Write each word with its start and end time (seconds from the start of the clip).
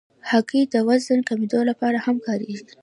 هګۍ 0.29 0.63
د 0.73 0.75
وزن 0.87 1.19
کمېدو 1.29 1.59
لپاره 1.69 1.97
هم 2.05 2.15
کارېږي. 2.25 2.63